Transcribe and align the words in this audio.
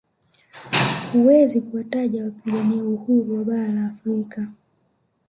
Huwezi 1.13 1.61
kuwataja 1.61 2.23
wapigania 2.23 2.83
uhuru 2.83 3.37
wa 3.37 3.43
bara 3.45 3.67
la 3.71 3.85
Afrika 3.85 4.47